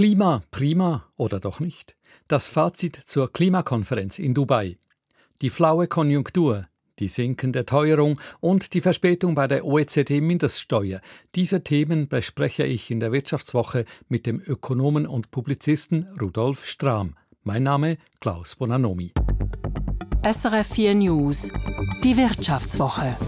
[0.00, 1.94] Klima prima oder doch nicht?
[2.26, 4.78] Das Fazit zur Klimakonferenz in Dubai.
[5.42, 11.02] Die flaue Konjunktur, die sinkende Teuerung und die Verspätung bei der OECD-Mindeststeuer.
[11.34, 17.14] Diese Themen bespreche ich in der Wirtschaftswoche mit dem Ökonomen und Publizisten Rudolf Strahm.
[17.42, 19.12] Mein Name Klaus Bonanomi.
[20.24, 21.52] SRF 4 News,
[22.02, 23.18] die Wirtschaftswoche.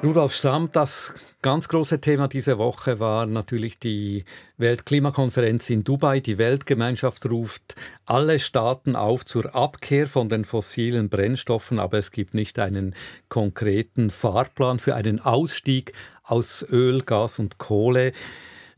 [0.00, 1.12] Rudolf Strahm, das
[1.42, 4.24] ganz große Thema diese Woche war natürlich die
[4.56, 6.20] Weltklimakonferenz in Dubai.
[6.20, 7.74] Die Weltgemeinschaft ruft
[8.06, 12.94] alle Staaten auf zur Abkehr von den fossilen Brennstoffen, aber es gibt nicht einen
[13.28, 15.92] konkreten Fahrplan für einen Ausstieg
[16.22, 18.12] aus Öl, Gas und Kohle.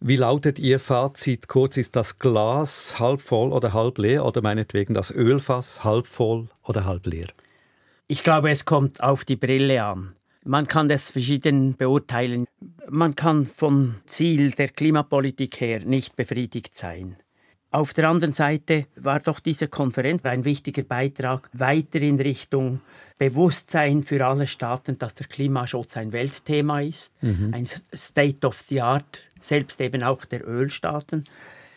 [0.01, 1.49] Wie lautet Ihr Fazit?
[1.49, 6.49] Kurz, ist das Glas halb voll oder halb leer oder meinetwegen das Ölfass halb voll
[6.63, 7.27] oder halb leer?
[8.07, 10.15] Ich glaube, es kommt auf die Brille an.
[10.51, 12.45] Man kann das verschieden beurteilen.
[12.89, 17.15] Man kann vom Ziel der Klimapolitik her nicht befriedigt sein.
[17.71, 22.81] Auf der anderen Seite war doch diese Konferenz ein wichtiger Beitrag weiter in Richtung
[23.17, 27.55] Bewusstsein für alle Staaten, dass der Klimaschutz ein Weltthema ist, mhm.
[27.55, 31.27] ein State of the Art, selbst eben auch der Ölstaaten.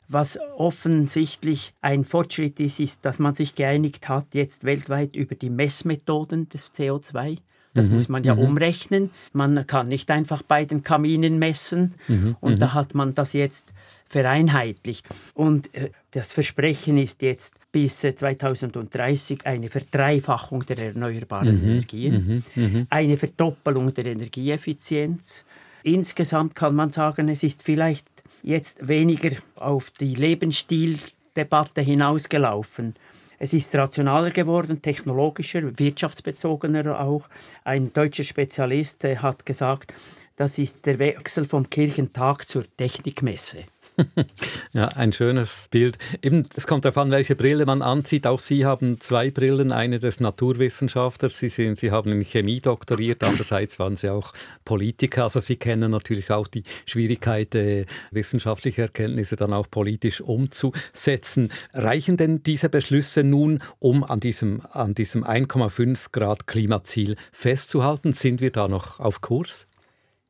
[0.08, 5.52] Was offensichtlich ein Fortschritt ist, ist, dass man sich geeinigt hat, jetzt weltweit über die
[5.52, 7.38] Messmethoden des CO2.
[7.74, 7.98] Das mhm.
[7.98, 8.42] muss man ja mhm.
[8.42, 9.10] umrechnen.
[9.32, 11.96] Man kann nicht einfach bei den Kaminen messen.
[12.08, 12.36] Mhm.
[12.40, 12.74] Und da mhm.
[12.74, 13.74] hat man das jetzt
[14.08, 15.08] vereinheitlicht.
[15.34, 21.70] Und äh, das Versprechen ist jetzt bis äh, 2030 eine Verdreifachung der erneuerbaren mhm.
[21.70, 22.88] Energien, mhm.
[22.90, 25.46] eine Verdoppelung der Energieeffizienz.
[25.82, 28.06] Insgesamt kann man sagen, es ist vielleicht
[28.44, 32.96] jetzt weniger auf die Lebensstildebatte hinausgelaufen.
[33.44, 37.28] Es ist rationaler geworden, technologischer, wirtschaftsbezogener auch.
[37.66, 39.94] Ein deutscher Spezialist äh, hat gesagt,
[40.38, 43.66] das ist der Wechsel vom Kirchentag zur Technikmesse.
[44.74, 45.98] ja, ein schönes Bild.
[46.22, 48.26] Eben, es kommt darauf an, welche Brille man anzieht.
[48.28, 51.38] Auch Sie haben zwei Brillen, eine des Naturwissenschaftlers.
[51.38, 54.34] Sie, sind, Sie haben in Chemie doktoriert, andererseits waren Sie auch
[54.66, 55.24] Politiker.
[55.24, 61.52] Also Sie kennen natürlich auch die Schwierigkeit, äh, wissenschaftliche Erkenntnisse dann auch politisch umzusetzen.
[61.74, 68.14] Reichen denn diese Beschlüsse nun, um an diesem, an diesem 1,5 Grad Klimaziel festzuhalten?
[68.14, 69.68] Sind wir da noch auf Kurs?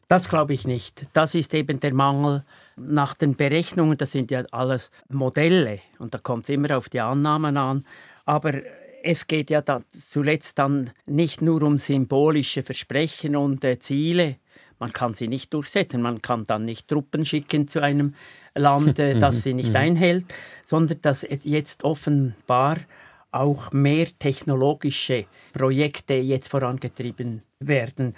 [0.08, 1.08] Das glaube ich nicht.
[1.14, 2.44] Das ist eben der Mangel
[2.76, 3.98] nach den Berechnungen.
[3.98, 7.84] Das sind ja alles Modelle und da kommt es immer auf die Annahmen an.
[8.26, 8.54] Aber
[9.04, 14.38] es geht ja dann zuletzt dann nicht nur um symbolische Versprechen und äh, Ziele.
[14.80, 16.02] Man kann sie nicht durchsetzen.
[16.02, 18.16] Man kann dann nicht Truppen schicken zu einem
[18.56, 19.76] Land, äh, das sie nicht mhm.
[19.76, 20.26] einhält,
[20.64, 22.78] sondern dass jetzt offenbar
[23.34, 28.16] auch mehr technologische Projekte jetzt vorangetrieben werden.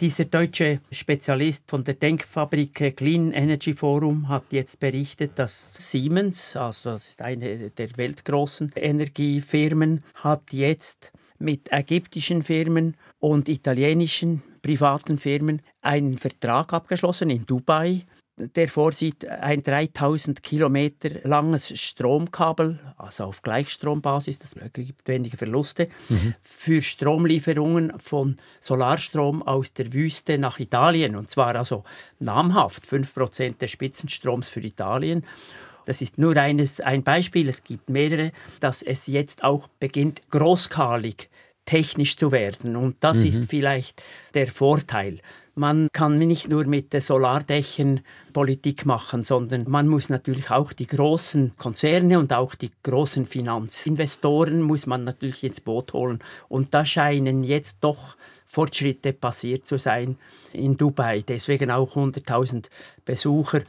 [0.00, 6.98] Dieser deutsche Spezialist von der Denkfabrik Clean Energy Forum hat jetzt berichtet, dass Siemens, also
[7.18, 16.72] eine der weltgroßen Energiefirmen, hat jetzt mit ägyptischen Firmen und italienischen privaten Firmen einen Vertrag
[16.72, 18.02] abgeschlossen in Dubai,
[18.36, 26.34] der vorsieht ein 3000 Kilometer langes Stromkabel, also auf Gleichstrombasis, das gibt weniger Verluste, mhm.
[26.40, 31.14] für Stromlieferungen von Solarstrom aus der Wüste nach Italien.
[31.16, 31.84] Und zwar also
[32.20, 35.26] namhaft 5% des Spitzenstroms für Italien.
[35.84, 41.28] Das ist nur eines, ein Beispiel, es gibt mehrere, dass es jetzt auch beginnt, großskalig
[41.64, 42.76] technisch zu werden.
[42.76, 43.26] Und das mhm.
[43.26, 44.02] ist vielleicht
[44.34, 45.20] der Vorteil.
[45.54, 48.00] Man kann nicht nur mit Solardächern
[48.32, 54.62] Politik machen, sondern man muss natürlich auch die großen Konzerne und auch die großen Finanzinvestoren
[54.62, 56.20] muss man natürlich ins Boot holen.
[56.48, 60.16] Und da scheinen jetzt doch Fortschritte passiert zu sein
[60.54, 61.20] in Dubai.
[61.20, 62.68] Deswegen auch 100.000
[63.04, 63.60] Besucher.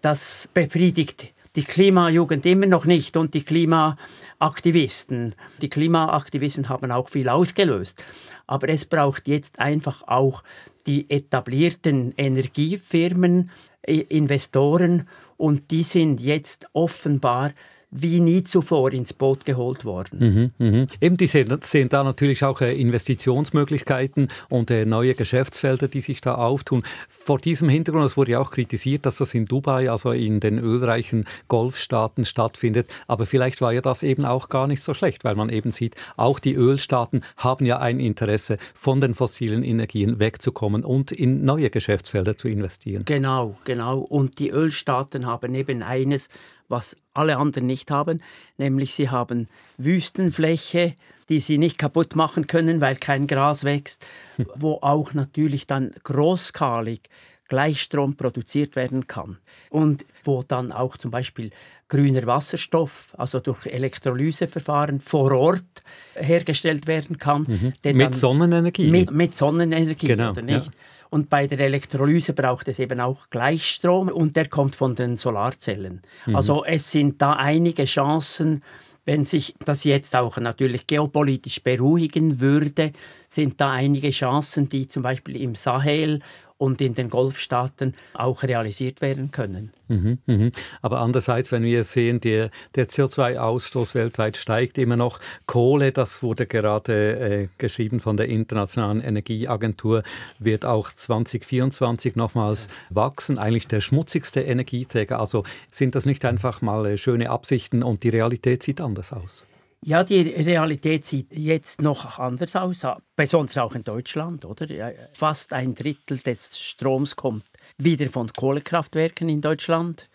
[0.00, 5.34] Das befriedigt die Klimajugend immer noch nicht und die Klimaaktivisten.
[5.60, 8.04] Die Klimaaktivisten haben auch viel ausgelöst.
[8.46, 10.44] Aber es braucht jetzt einfach auch
[10.86, 13.50] die etablierten Energiefirmen,
[13.82, 17.50] Investoren und die sind jetzt offenbar
[17.90, 20.52] wie nie zuvor ins Boot geholt worden.
[20.58, 20.86] Mhm, mh.
[21.00, 26.20] Eben, die sehen, sehen, da natürlich auch äh, Investitionsmöglichkeiten und äh, neue Geschäftsfelder, die sich
[26.20, 26.82] da auftun.
[27.08, 30.58] Vor diesem Hintergrund, es wurde ja auch kritisiert, dass das in Dubai, also in den
[30.58, 35.34] ölreichen Golfstaaten stattfindet, aber vielleicht war ja das eben auch gar nicht so schlecht, weil
[35.34, 40.84] man eben sieht, auch die Ölstaaten haben ja ein Interesse, von den fossilen Energien wegzukommen
[40.84, 43.04] und in neue Geschäftsfelder zu investieren.
[43.06, 43.98] Genau, genau.
[43.98, 46.28] Und die Ölstaaten haben eben eines,
[46.68, 48.22] was alle anderen nicht haben,
[48.56, 50.94] nämlich sie haben Wüstenfläche,
[51.28, 54.06] die sie nicht kaputt machen können, weil kein Gras wächst,
[54.54, 57.02] wo auch natürlich dann großskalig
[57.48, 59.38] Gleichstrom produziert werden kann
[59.70, 61.50] und wo dann auch zum Beispiel
[61.88, 65.82] grüner Wasserstoff, also durch Elektrolyseverfahren vor Ort
[66.14, 67.46] hergestellt werden kann.
[67.48, 67.96] Mhm.
[67.96, 68.90] Mit Sonnenenergie?
[68.90, 70.66] Mit, mit Sonnenenergie, genau, oder nicht?
[70.66, 70.72] Ja.
[71.10, 76.02] Und bei der Elektrolyse braucht es eben auch Gleichstrom und der kommt von den Solarzellen.
[76.26, 76.36] Mhm.
[76.36, 78.62] Also es sind da einige Chancen,
[79.06, 82.92] wenn sich das jetzt auch natürlich geopolitisch beruhigen würde,
[83.26, 86.20] sind da einige Chancen, die zum Beispiel im Sahel
[86.58, 89.72] und in den Golfstaaten auch realisiert werden können.
[89.86, 90.50] Mhm, mh.
[90.82, 95.20] Aber andererseits, wenn wir sehen, der, der CO2-Ausstoß weltweit steigt immer noch.
[95.46, 100.02] Kohle, das wurde gerade äh, geschrieben von der Internationalen Energieagentur,
[100.38, 103.38] wird auch 2024 nochmals wachsen.
[103.38, 105.20] Eigentlich der schmutzigste Energieträger.
[105.20, 109.44] Also sind das nicht einfach mal äh, schöne Absichten und die Realität sieht anders aus?
[109.84, 112.84] Ja, die Realität sieht jetzt noch anders aus,
[113.14, 114.66] besonders auch in Deutschland, oder?
[115.12, 117.44] Fast ein Drittel des Stroms kommt
[117.76, 120.06] wieder von Kohlekraftwerken in Deutschland.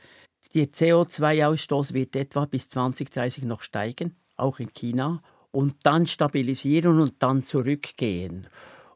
[0.54, 5.22] Der CO2-Ausstoß wird etwa bis 2030 noch steigen, auch in China,
[5.52, 8.48] und dann stabilisieren und dann zurückgehen.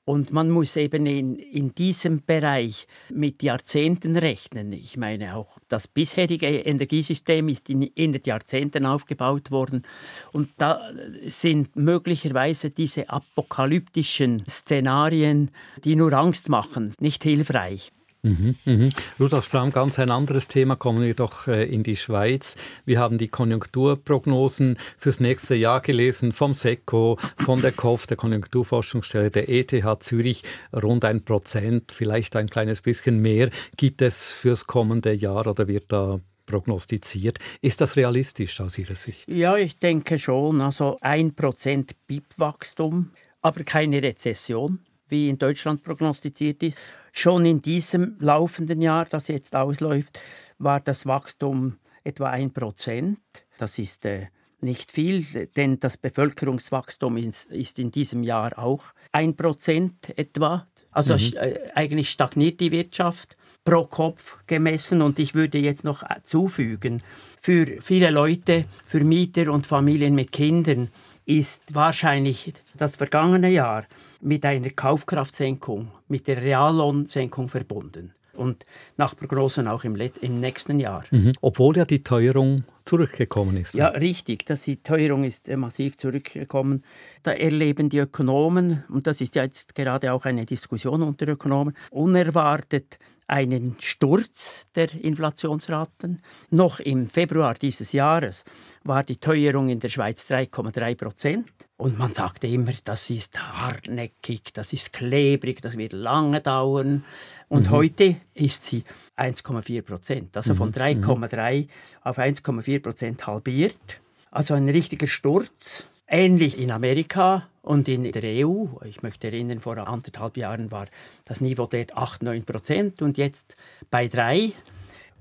[0.07, 4.71] Und man muss eben in, in diesem Bereich mit Jahrzehnten rechnen.
[4.71, 9.83] Ich meine, auch das bisherige Energiesystem ist in, in Jahrzehnten aufgebaut worden.
[10.31, 10.79] Und da
[11.25, 15.51] sind möglicherweise diese apokalyptischen Szenarien,
[15.83, 17.91] die nur Angst machen, nicht hilfreich.
[18.27, 18.89] Mhm, mhm.
[19.19, 20.75] Rudolf Traum, ganz ein anderes Thema.
[20.75, 22.55] Kommen wir doch äh, in die Schweiz.
[22.85, 29.31] Wir haben die Konjunkturprognosen fürs nächste Jahr gelesen vom SECO, von der KOF, der Konjunkturforschungsstelle
[29.31, 29.71] der ETH
[30.03, 30.43] Zürich.
[30.73, 35.85] Rund ein Prozent, vielleicht ein kleines bisschen mehr gibt es fürs kommende Jahr oder wird
[35.91, 37.39] da prognostiziert.
[37.61, 39.27] Ist das realistisch aus Ihrer Sicht?
[39.27, 40.61] Ja, ich denke schon.
[40.61, 46.77] Also ein Prozent BIP-Wachstum, aber keine Rezession wie in Deutschland prognostiziert ist.
[47.11, 50.19] Schon in diesem laufenden Jahr, das jetzt ausläuft,
[50.57, 53.17] war das Wachstum etwa 1%.
[53.57, 54.27] Das ist äh,
[54.61, 55.23] nicht viel,
[55.55, 60.67] denn das Bevölkerungswachstum ist, ist in diesem Jahr auch 1% etwa.
[60.91, 61.37] Also mhm.
[61.37, 67.03] äh, eigentlich stagniert die Wirtschaft pro Kopf gemessen und ich würde jetzt noch äh, zufügen,
[67.39, 70.89] für viele Leute, für Mieter und Familien mit Kindern
[71.27, 73.85] ist wahrscheinlich das vergangene Jahr
[74.21, 78.13] mit einer Kaufkraftsenkung, mit der Reallohnsenkung verbunden.
[78.33, 78.65] Und
[78.97, 81.03] nach Prognosen auch im, im nächsten Jahr.
[81.09, 81.33] Mhm.
[81.41, 83.73] Obwohl ja die Teuerung zurückgekommen ist.
[83.73, 84.45] Ja, richtig.
[84.45, 86.83] Das, die Teuerung ist äh, massiv zurückgekommen.
[87.23, 91.75] Da erleben die Ökonomen, und das ist ja jetzt gerade auch eine Diskussion unter Ökonomen,
[91.89, 96.21] unerwartet einen Sturz der Inflationsraten.
[96.49, 98.45] Noch im Februar dieses Jahres
[98.83, 101.49] war die Teuerung in der Schweiz 3,3 Prozent.
[101.75, 107.03] Und man sagte immer, das ist hartnäckig, das ist klebrig, das wird lange dauern.
[107.49, 107.71] Und mhm.
[107.71, 108.83] heute ist sie
[109.17, 110.37] 1,4 Prozent.
[110.37, 111.67] Also von 3,3 mhm.
[112.03, 113.99] auf 1,4 Prozent halbiert.
[114.31, 115.87] Also ein richtiger Sturz.
[116.09, 118.65] Ähnlich in Amerika und in der EU.
[118.85, 120.87] Ich möchte erinnern, vor anderthalb Jahren war
[121.25, 123.55] das Niveau dort 8, 9 Prozent und jetzt
[123.91, 124.53] bei 3.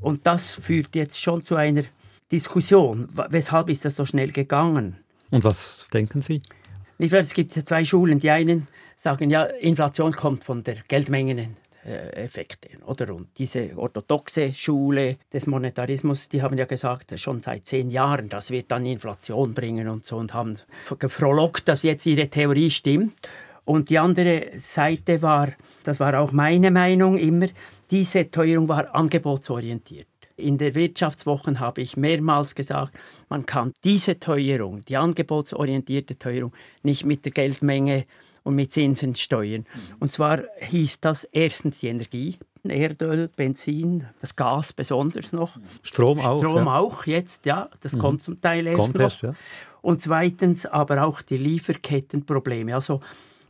[0.00, 1.83] Und das führt jetzt schon zu einer
[2.31, 3.09] Diskussion.
[3.31, 4.97] Weshalb ist das so schnell gegangen?
[5.31, 6.41] Und was denken Sie?
[6.99, 8.21] Es gibt zwei Schulen.
[8.21, 11.56] Die einen sagen, ja, Inflation kommt von der Geldmengen
[11.87, 12.69] Effekte.
[12.85, 13.15] Oder?
[13.15, 18.50] Und diese orthodoxe Schule des Monetarismus, die haben ja gesagt, schon seit zehn Jahren, das
[18.50, 20.57] wird dann Inflation bringen und so und haben
[20.99, 23.28] gefrohlockt, dass jetzt ihre Theorie stimmt.
[23.64, 25.49] Und die andere Seite war,
[25.85, 27.47] das war auch meine Meinung immer,
[27.90, 30.07] diese Teuerung war angebotsorientiert.
[30.37, 36.52] In der Wirtschaftswochen habe ich mehrmals gesagt, man kann diese Teuerung, die angebotsorientierte Teuerung,
[36.83, 38.05] nicht mit der Geldmenge
[38.47, 39.67] und mit Zinsen steuern.
[39.99, 45.59] Und zwar hieß das erstens die Energie, Erdöl, Benzin, das Gas besonders noch.
[45.83, 46.38] Strom auch.
[46.38, 46.79] Strom ja.
[46.79, 47.99] auch jetzt, ja, das mhm.
[47.99, 49.03] kommt zum Teil erst kommt noch.
[49.03, 49.35] Erst, ja.
[49.83, 52.73] Und zweitens aber auch die Lieferkettenprobleme.
[52.73, 53.00] Also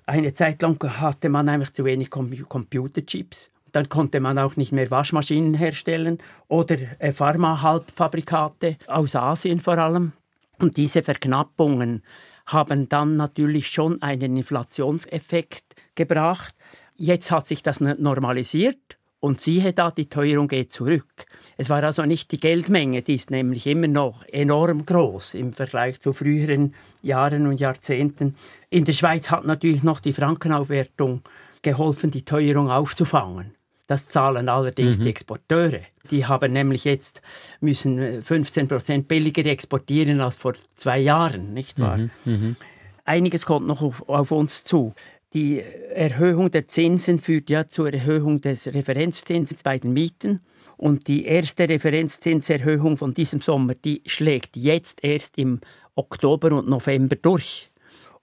[0.07, 3.50] eine Zeit lang hatte man einfach zu wenig Computerchips.
[3.73, 10.12] Dann konnte man auch nicht mehr Waschmaschinen herstellen oder äh, Pharma-Halbfabrikate aus Asien vor allem.
[10.59, 12.03] Und diese Verknappungen
[12.47, 16.55] haben dann natürlich schon einen Inflationseffekt gebracht.
[16.97, 21.26] Jetzt hat sich das normalisiert und siehe da, die Teuerung geht zurück.
[21.57, 26.00] Es war also nicht die Geldmenge, die ist nämlich immer noch enorm groß im Vergleich
[26.00, 28.37] zu früheren Jahren und Jahrzehnten.
[28.71, 31.23] In der Schweiz hat natürlich noch die Frankenaufwertung
[31.62, 33.55] geholfen, die Teuerung aufzufangen.
[33.87, 35.02] Das zahlen allerdings mhm.
[35.05, 35.81] die Exporteure.
[36.11, 37.23] Die haben nämlich jetzt
[37.61, 41.99] müssen 15% äh, billiger exportieren als vor zwei Jahren, nicht wahr?
[41.99, 42.11] Mhm.
[42.25, 42.57] Mhm.
[43.05, 44.95] Einiges kommt noch auf, auf, uns zu.
[45.35, 45.61] Die
[45.95, 50.40] Erhöhung der Zinsen führt ja zur Erhöhung des Referenzzinses bei den Mieten.
[50.76, 55.61] Und die erste Referenzzinserhöhung von diesem Sommer, die schlägt jetzt erst im
[55.95, 57.71] Oktober und November durch.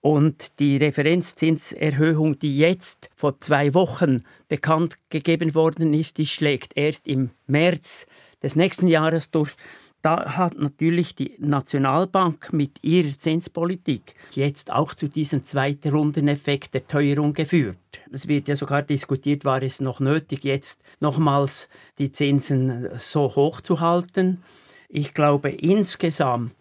[0.06, 7.08] Und die Referenzzinserhöhung, die jetzt vor zwei Wochen bekannt gegeben worden ist, die schlägt erst
[7.08, 8.06] im März
[8.44, 9.52] des nächsten Jahres durch.
[10.02, 16.86] Da hat natürlich die Nationalbank mit ihrer Zinspolitik jetzt auch zu diesem zweiten Rundeneffekt der
[16.86, 17.78] Teuerung geführt.
[18.12, 23.62] Es wird ja sogar diskutiert, war es noch nötig, jetzt nochmals die Zinsen so hoch
[23.62, 24.44] zu halten.
[24.90, 26.52] Ich glaube, insgesamt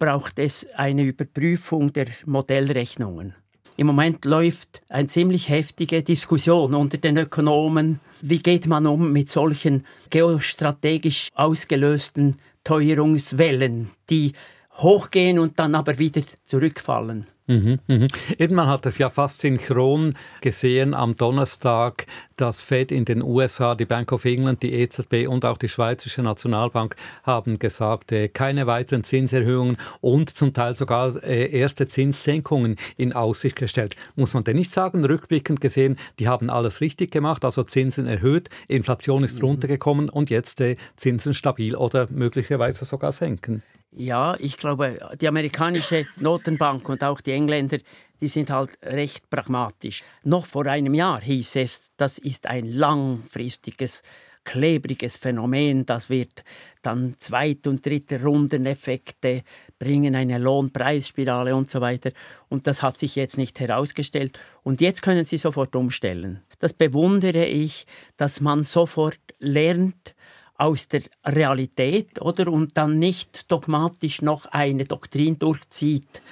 [0.00, 3.34] braucht es eine Überprüfung der Modellrechnungen.
[3.76, 8.00] Im Moment läuft eine ziemlich heftige Diskussion unter den Ökonomen.
[8.20, 14.32] Wie geht man um mit solchen geostrategisch ausgelösten Teuerungswellen, die
[14.74, 17.26] hochgehen und dann aber wieder zurückfallen?
[17.50, 18.06] Mhm, mhm.
[18.50, 23.86] Man hat es ja fast synchron gesehen am Donnerstag, dass Fed in den USA, die
[23.86, 29.02] Bank of England, die EZB und auch die Schweizerische Nationalbank haben gesagt, äh, keine weiteren
[29.02, 33.96] Zinserhöhungen und zum Teil sogar äh, erste Zinssenkungen in Aussicht gestellt.
[34.14, 38.48] Muss man denn nicht sagen, rückblickend gesehen, die haben alles richtig gemacht, also Zinsen erhöht,
[38.68, 39.48] Inflation ist mhm.
[39.48, 43.64] runtergekommen und jetzt äh, Zinsen stabil oder möglicherweise sogar senken?
[43.92, 47.78] Ja, ich glaube, die amerikanische Notenbank und auch die Engländer,
[48.20, 50.04] die sind halt recht pragmatisch.
[50.22, 54.02] Noch vor einem Jahr hieß es, das ist ein langfristiges,
[54.44, 56.44] klebriges Phänomen, das wird
[56.82, 59.42] dann zweit- und dritte Rundeneffekte
[59.78, 62.12] bringen, eine Lohnpreisspirale und so weiter.
[62.48, 64.38] Und das hat sich jetzt nicht herausgestellt.
[64.62, 66.42] Und jetzt können sie sofort umstellen.
[66.60, 70.14] Das bewundere ich, dass man sofort lernt,
[70.60, 76.22] aus der Realität oder und dann nicht dogmatisch noch eine Doktrin durchzieht.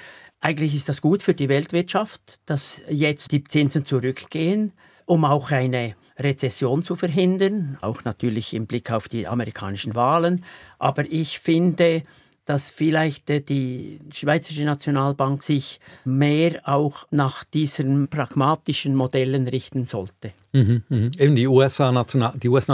[0.40, 4.72] Eigentlich ist das gut für die Weltwirtschaft, dass jetzt die Zinsen zurückgehen,
[5.06, 10.44] um auch eine Rezession zu verhindern, auch natürlich im Blick auf die amerikanischen Wahlen.
[10.78, 12.02] Aber ich finde,
[12.48, 20.32] dass vielleicht äh, die Schweizerische Nationalbank sich mehr auch nach diesen pragmatischen Modellen richten sollte.
[20.54, 21.10] Mhm, mh.
[21.18, 22.68] Eben die US-Nationalbank US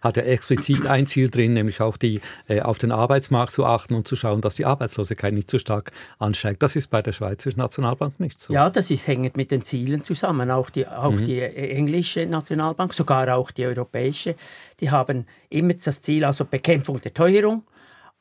[0.00, 3.92] hat ja explizit ein Ziel drin, nämlich auch die, äh, auf den Arbeitsmarkt zu achten
[3.92, 6.62] und zu schauen, dass die Arbeitslosigkeit nicht zu stark ansteigt.
[6.62, 8.54] Das ist bei der Schweizerischen Nationalbank nicht so.
[8.54, 10.50] Ja, das ist hängend mit den Zielen zusammen.
[10.50, 11.26] Auch die, auch mhm.
[11.26, 14.34] die englische Nationalbank, sogar auch die europäische,
[14.80, 17.64] die haben immer das Ziel, also Bekämpfung der Teuerung,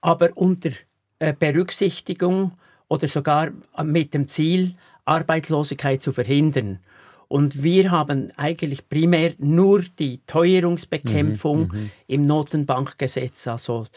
[0.04, 0.72] aber unter
[1.20, 2.52] äh, Berücksichtigung
[2.90, 3.52] oder sogar
[3.84, 6.80] mit dem Ziel, Arbeitslosigkeit zu verhindern.
[7.30, 11.92] Und wir haben eigentlich primär nur die Teuerungsbekämpfung mhm, mhm.
[12.08, 13.48] im Notenbankgesetz.
[13.48, 13.88] Also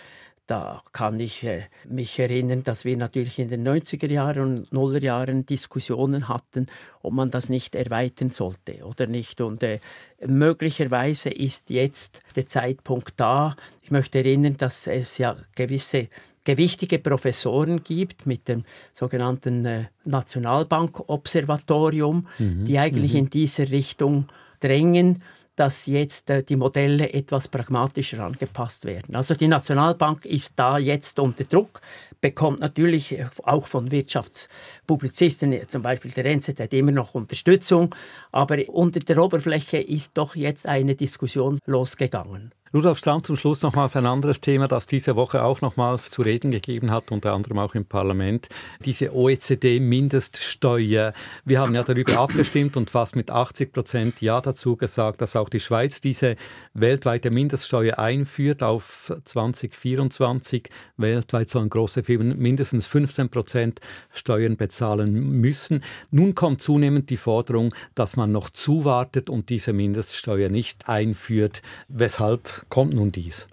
[0.47, 5.03] da kann ich äh, mich erinnern, dass wir natürlich in den 90er Jahren und 0er
[5.03, 6.67] Jahren Diskussionen hatten,
[7.03, 9.41] ob man das nicht erweitern sollte oder nicht.
[9.41, 9.81] Und äh,
[10.25, 13.57] möglicherweise ist jetzt der Zeitpunkt da.
[13.83, 16.09] Ich möchte erinnern, dass es ja gewisse
[16.45, 18.62] gewichtige Professoren gibt mit dem
[18.93, 22.65] sogenannten äh, Nationalbank-Observatorium, mhm.
[22.65, 23.19] die eigentlich mhm.
[23.19, 24.26] in diese Richtung
[24.61, 25.25] drängen
[25.57, 29.17] dass jetzt äh, die Modelle etwas pragmatischer angepasst werden.
[29.17, 31.81] Also die Nationalbank ist da jetzt unter Druck,
[32.21, 37.95] bekommt natürlich äh, auch von Wirtschaftspublizisten, äh, zum Beispiel der NZZ, immer noch Unterstützung,
[38.33, 42.53] aber unter der Oberfläche ist doch jetzt eine Diskussion losgegangen.
[42.75, 46.50] Rudolf Straum zum Schluss nochmals ein anderes Thema, das diese Woche auch nochmals zu reden
[46.50, 48.49] gegeben hat, unter anderem auch im Parlament.
[48.85, 51.12] Diese OECD-Mindeststeuer.
[51.44, 55.49] Wir haben ja darüber abgestimmt und fast mit 80 Prozent Ja dazu gesagt, dass auch
[55.49, 56.35] die Schweiz diese
[56.75, 60.68] weltweite Mindeststeuer einführt auf 2024.
[60.96, 63.80] Weltweit sollen große Firmen mindestens 15 Prozent
[64.11, 65.85] Steuern bezahlen müssen.
[66.11, 71.62] Nun kommt zunehmend die Forderung, dass man noch zuwartet und diese Mindeststeuer nicht einführt.
[71.87, 73.49] Weshalb kommt nun dies?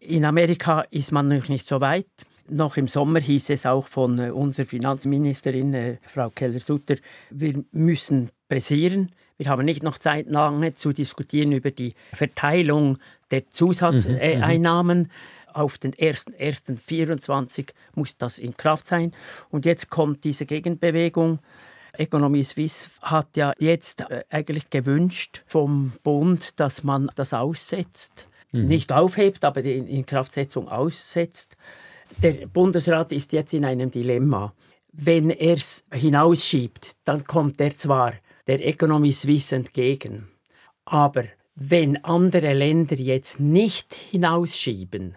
[0.00, 2.08] In Amerika ist man noch nicht so weit.
[2.48, 6.96] Noch im Sommer hieß es auch von äh, unserer Finanzministerin, äh, Frau Keller-Sutter,
[7.30, 9.12] wir müssen pressieren.
[9.38, 12.98] Wir haben nicht noch Zeit, lange zu diskutieren über die Verteilung
[13.30, 14.98] der Zusatzeinnahmen.
[14.98, 19.12] Mhm, äh, Auf den 1.1.24 muss das in Kraft sein.
[19.50, 21.38] Und jetzt kommt diese Gegenbewegung.
[21.92, 28.66] Economie Suisse hat ja jetzt eigentlich gewünscht vom Bund, dass man das aussetzt mhm.
[28.66, 31.56] nicht aufhebt, aber die Inkraftsetzung aussetzt.
[32.22, 34.52] Der Bundesrat ist jetzt in einem Dilemma.
[34.92, 38.14] Wenn er es hinausschiebt, dann kommt er zwar
[38.46, 40.28] der Economy Suisse entgegen,
[40.84, 45.16] aber wenn andere Länder jetzt nicht hinausschieben,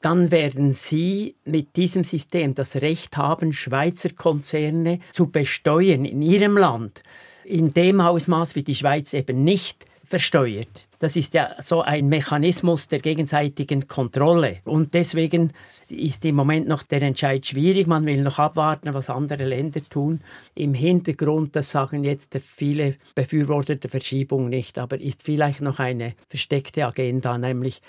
[0.00, 6.58] dann werden sie mit diesem System das Recht haben, Schweizer Konzerne zu besteuern in ihrem
[6.58, 7.02] Land
[7.44, 10.88] in dem Ausmaß, wie die Schweiz eben nicht versteuert.
[11.04, 14.60] Das ist ja so ein Mechanismus der gegenseitigen Kontrolle.
[14.64, 15.52] Und deswegen
[15.90, 17.86] ist im Moment noch der Entscheid schwierig.
[17.86, 20.22] Man will noch abwarten, was andere Länder tun.
[20.54, 26.14] Im Hintergrund, das sagen jetzt viele Befürworter der Verschiebung nicht, aber ist vielleicht noch eine
[26.30, 27.82] versteckte Agenda, nämlich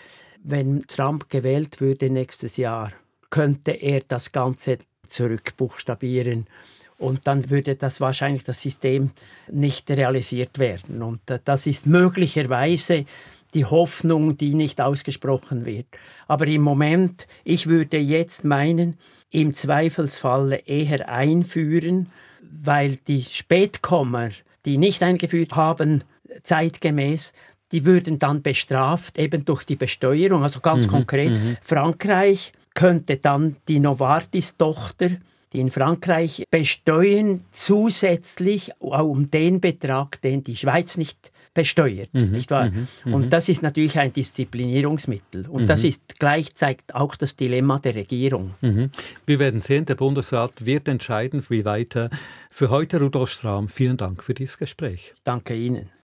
[0.44, 2.92] wenn Trump gewählt würde nächstes Jahr,
[3.30, 6.48] könnte er das Ganze zurückbuchstabieren
[6.98, 9.12] und dann würde das wahrscheinlich das System
[9.52, 11.02] nicht realisiert werden.
[11.02, 13.06] Und äh, das ist möglicherweise
[13.54, 15.88] die Hoffnung, die nicht ausgesprochen wird.
[16.28, 18.98] Aber im Moment, ich würde jetzt meinen,
[19.30, 22.08] im Zweifelsfalle eher einführen,
[22.42, 24.30] weil die Spätkommer,
[24.66, 26.04] die nicht eingeführt haben,
[26.44, 27.34] zeitgemäß,
[27.72, 30.44] die würden dann bestraft, eben durch die Besteuerung.
[30.44, 31.58] Also ganz mhm, konkret, mhm.
[31.62, 35.12] Frankreich könnte dann die Novartis-Tochter
[35.56, 42.52] die in Frankreich besteuern zusätzlich um den Betrag, den die Schweiz nicht besteuert, mhm, nicht
[42.52, 42.70] wahr?
[42.70, 45.48] Mhm, mhm, und das ist natürlich ein Disziplinierungsmittel.
[45.48, 45.68] Und mhm.
[45.68, 48.54] das ist gleichzeitig auch das Dilemma der Regierung.
[48.62, 48.92] Mhm.
[49.26, 52.10] Wir werden sehen, der Bundesrat wird entscheiden, wie weiter.
[52.52, 55.14] Für heute, Rudolf Strahm, vielen Dank für dieses Gespräch.
[55.24, 55.90] Danke Ihnen.